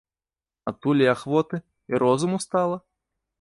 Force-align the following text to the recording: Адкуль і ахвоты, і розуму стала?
Адкуль 0.71 1.03
і 1.03 1.09
ахвоты, 1.15 1.59
і 1.93 2.01
розуму 2.05 2.41
стала? 2.47 2.81